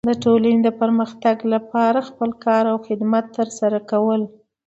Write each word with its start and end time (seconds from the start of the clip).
د 0.09 0.11
ټولنې 0.23 0.59
د 0.63 0.69
پرمختګ 0.81 1.37
لپاره 1.53 2.05
خپل 2.09 2.29
کار 2.45 2.63
او 2.71 2.77
خدمت 2.87 3.25
ترسره 3.37 3.79
کول. 3.91 4.21